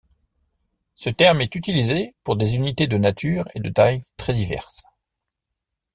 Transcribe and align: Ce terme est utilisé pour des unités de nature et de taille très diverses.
Ce 0.95 1.11
terme 1.11 1.41
est 1.41 1.53
utilisé 1.53 2.15
pour 2.23 2.35
des 2.35 2.55
unités 2.55 2.87
de 2.87 2.97
nature 2.97 3.47
et 3.53 3.59
de 3.59 3.69
taille 3.69 4.01
très 4.17 4.33
diverses. 4.33 4.81